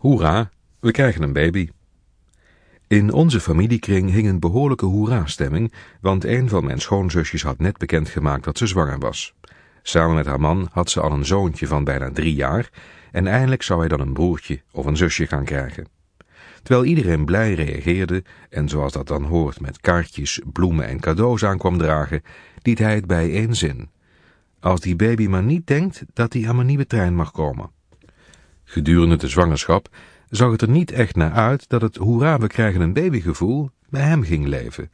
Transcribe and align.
Hoera, 0.00 0.50
we 0.78 0.90
krijgen 0.90 1.22
een 1.22 1.32
baby. 1.32 1.68
In 2.86 3.12
onze 3.12 3.40
familiekring 3.40 4.10
hing 4.10 4.28
een 4.28 4.40
behoorlijke 4.40 4.86
hoera-stemming, 4.86 5.72
want 6.00 6.24
een 6.24 6.48
van 6.48 6.64
mijn 6.64 6.80
schoonzusjes 6.80 7.42
had 7.42 7.58
net 7.58 7.78
bekendgemaakt 7.78 8.44
dat 8.44 8.58
ze 8.58 8.66
zwanger 8.66 8.98
was. 8.98 9.34
Samen 9.82 10.14
met 10.14 10.26
haar 10.26 10.40
man 10.40 10.68
had 10.72 10.90
ze 10.90 11.00
al 11.00 11.12
een 11.12 11.26
zoontje 11.26 11.66
van 11.66 11.84
bijna 11.84 12.10
drie 12.10 12.34
jaar 12.34 12.70
en 13.12 13.26
eindelijk 13.26 13.62
zou 13.62 13.80
hij 13.80 13.88
dan 13.88 14.00
een 14.00 14.12
broertje 14.12 14.62
of 14.72 14.86
een 14.86 14.96
zusje 14.96 15.26
gaan 15.26 15.44
krijgen. 15.44 15.88
Terwijl 16.62 16.84
iedereen 16.84 17.24
blij 17.24 17.54
reageerde 17.54 18.24
en 18.50 18.68
zoals 18.68 18.92
dat 18.92 19.06
dan 19.06 19.24
hoort 19.24 19.60
met 19.60 19.80
kaartjes, 19.80 20.40
bloemen 20.52 20.88
en 20.88 21.00
cadeaus 21.00 21.44
aankwam 21.44 21.78
dragen, 21.78 22.22
liet 22.62 22.78
hij 22.78 22.94
het 22.94 23.06
bij 23.06 23.32
één 23.32 23.56
zin. 23.56 23.88
Als 24.60 24.80
die 24.80 24.96
baby 24.96 25.26
maar 25.26 25.42
niet 25.42 25.66
denkt 25.66 26.04
dat 26.12 26.32
hij 26.32 26.48
aan 26.48 26.54
mijn 26.54 26.66
nieuwe 26.66 26.86
trein 26.86 27.14
mag 27.14 27.30
komen. 27.30 27.70
Gedurende 28.70 29.16
de 29.16 29.28
zwangerschap 29.28 29.88
zag 30.28 30.50
het 30.50 30.62
er 30.62 30.68
niet 30.68 30.92
echt 30.92 31.16
naar 31.16 31.32
uit 31.32 31.68
dat 31.68 31.82
het 31.82 31.96
hoera 31.96 32.38
we 32.38 32.46
krijgen 32.46 32.80
een 32.80 32.92
babygevoel 32.92 33.70
bij 33.88 34.02
hem 34.02 34.22
ging 34.22 34.46
leven. 34.46 34.90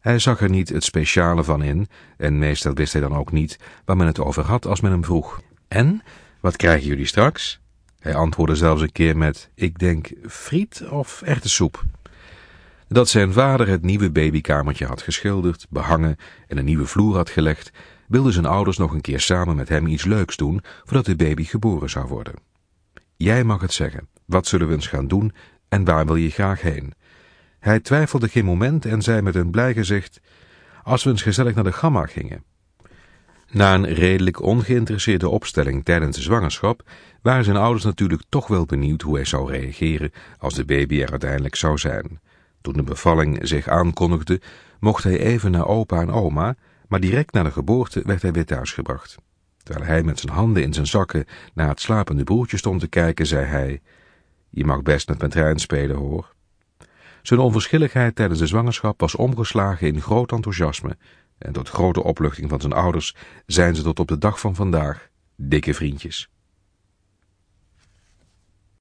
Hij 0.00 0.18
zag 0.18 0.40
er 0.40 0.50
niet 0.50 0.68
het 0.68 0.84
speciale 0.84 1.44
van 1.44 1.62
in 1.62 1.88
en 2.16 2.38
meestal 2.38 2.74
wist 2.74 2.92
hij 2.92 3.02
dan 3.02 3.14
ook 3.14 3.32
niet 3.32 3.58
waar 3.84 3.96
men 3.96 4.06
het 4.06 4.20
over 4.20 4.44
had 4.44 4.66
als 4.66 4.80
men 4.80 4.90
hem 4.90 5.04
vroeg. 5.04 5.40
En, 5.68 6.02
wat 6.40 6.56
krijgen 6.56 6.86
jullie 6.86 7.06
straks? 7.06 7.60
Hij 7.98 8.14
antwoordde 8.14 8.56
zelfs 8.56 8.82
een 8.82 8.92
keer 8.92 9.16
met, 9.16 9.50
ik 9.54 9.78
denk, 9.78 10.12
friet 10.28 10.84
of 10.90 11.22
echte 11.22 11.48
soep. 11.48 11.82
Dat 12.88 13.08
zijn 13.08 13.32
vader 13.32 13.68
het 13.68 13.82
nieuwe 13.82 14.10
babykamertje 14.10 14.86
had 14.86 15.02
geschilderd, 15.02 15.66
behangen 15.70 16.16
en 16.46 16.58
een 16.58 16.64
nieuwe 16.64 16.86
vloer 16.86 17.16
had 17.16 17.30
gelegd, 17.30 17.70
wilden 18.08 18.32
zijn 18.32 18.46
ouders 18.46 18.76
nog 18.76 18.92
een 18.92 19.00
keer 19.00 19.20
samen 19.20 19.56
met 19.56 19.68
hem 19.68 19.86
iets 19.86 20.04
leuks 20.04 20.36
doen 20.36 20.60
voordat 20.84 21.04
de 21.04 21.16
baby 21.16 21.44
geboren 21.44 21.90
zou 21.90 22.08
worden. 22.08 22.48
Jij 23.22 23.44
mag 23.44 23.60
het 23.60 23.72
zeggen. 23.72 24.08
Wat 24.24 24.46
zullen 24.46 24.68
we 24.68 24.74
eens 24.74 24.86
gaan 24.86 25.08
doen 25.08 25.32
en 25.68 25.84
waar 25.84 26.06
wil 26.06 26.16
je 26.16 26.30
graag 26.30 26.60
heen? 26.60 26.94
Hij 27.58 27.80
twijfelde 27.80 28.28
geen 28.28 28.44
moment 28.44 28.84
en 28.84 29.02
zei 29.02 29.22
met 29.22 29.34
een 29.34 29.50
blij 29.50 29.74
gezicht, 29.74 30.20
als 30.82 31.04
we 31.04 31.10
eens 31.10 31.22
gezellig 31.22 31.54
naar 31.54 31.64
de 31.64 31.72
gamma 31.72 32.06
gingen. 32.06 32.44
Na 33.50 33.74
een 33.74 33.86
redelijk 33.86 34.42
ongeïnteresseerde 34.42 35.28
opstelling 35.28 35.84
tijdens 35.84 36.16
de 36.16 36.22
zwangerschap 36.22 36.90
waren 37.22 37.44
zijn 37.44 37.56
ouders 37.56 37.84
natuurlijk 37.84 38.22
toch 38.28 38.46
wel 38.46 38.64
benieuwd 38.66 39.02
hoe 39.02 39.14
hij 39.14 39.24
zou 39.24 39.50
reageren 39.50 40.12
als 40.38 40.54
de 40.54 40.64
baby 40.64 41.02
er 41.02 41.10
uiteindelijk 41.10 41.54
zou 41.54 41.78
zijn. 41.78 42.20
Toen 42.60 42.74
de 42.74 42.82
bevalling 42.82 43.38
zich 43.42 43.68
aankondigde, 43.68 44.40
mocht 44.78 45.04
hij 45.04 45.18
even 45.18 45.50
naar 45.50 45.66
opa 45.66 46.00
en 46.00 46.10
oma, 46.10 46.56
maar 46.88 47.00
direct 47.00 47.32
na 47.32 47.42
de 47.42 47.50
geboorte 47.50 48.02
werd 48.04 48.22
hij 48.22 48.32
weer 48.32 48.46
thuisgebracht. 48.46 49.16
Terwijl 49.70 49.90
hij 49.90 50.02
met 50.02 50.20
zijn 50.20 50.32
handen 50.32 50.62
in 50.62 50.72
zijn 50.72 50.86
zakken 50.86 51.24
naar 51.54 51.68
het 51.68 51.80
slapende 51.80 52.24
broertje 52.24 52.56
stond 52.56 52.80
te 52.80 52.88
kijken, 52.88 53.26
zei 53.26 53.46
hij, 53.46 53.80
je 54.48 54.64
mag 54.64 54.82
best 54.82 55.08
met 55.08 55.18
mijn 55.18 55.30
trein 55.30 55.58
spelen, 55.58 55.96
hoor. 55.96 56.34
Zijn 57.22 57.40
onverschilligheid 57.40 58.14
tijdens 58.14 58.38
de 58.38 58.46
zwangerschap 58.46 59.00
was 59.00 59.14
omgeslagen 59.14 59.86
in 59.86 60.00
groot 60.00 60.32
enthousiasme, 60.32 60.96
en 61.38 61.52
tot 61.52 61.68
grote 61.68 62.02
opluchting 62.02 62.48
van 62.48 62.60
zijn 62.60 62.72
ouders 62.72 63.16
zijn 63.46 63.74
ze 63.74 63.82
tot 63.82 64.00
op 64.00 64.08
de 64.08 64.18
dag 64.18 64.40
van 64.40 64.54
vandaag 64.54 65.08
dikke 65.36 65.74
vriendjes. 65.74 66.30